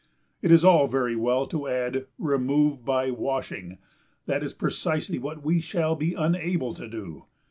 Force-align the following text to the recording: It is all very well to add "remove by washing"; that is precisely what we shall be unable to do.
It 0.41 0.51
is 0.51 0.65
all 0.65 0.87
very 0.87 1.15
well 1.15 1.45
to 1.45 1.67
add 1.67 2.07
"remove 2.17 2.83
by 2.83 3.11
washing"; 3.11 3.77
that 4.25 4.41
is 4.41 4.51
precisely 4.51 5.19
what 5.19 5.43
we 5.43 5.61
shall 5.61 5.95
be 5.95 6.15
unable 6.15 6.73
to 6.73 6.87
do. 6.87 7.25